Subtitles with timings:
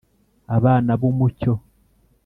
[0.57, 1.53] Abana b umucyo